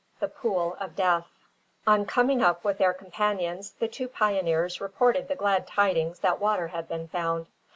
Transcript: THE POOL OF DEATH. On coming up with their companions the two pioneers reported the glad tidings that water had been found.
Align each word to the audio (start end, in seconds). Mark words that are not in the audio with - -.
THE 0.19 0.29
POOL 0.29 0.77
OF 0.79 0.95
DEATH. 0.95 1.27
On 1.85 2.07
coming 2.07 2.41
up 2.41 2.63
with 2.63 2.79
their 2.79 2.91
companions 2.91 3.73
the 3.73 3.87
two 3.87 4.07
pioneers 4.07 4.81
reported 4.81 5.27
the 5.27 5.35
glad 5.35 5.67
tidings 5.67 6.21
that 6.21 6.39
water 6.41 6.69
had 6.69 6.87
been 6.87 7.07
found. 7.07 7.45